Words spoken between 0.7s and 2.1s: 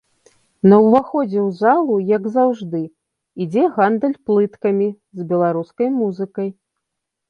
ўваходзе ў залу,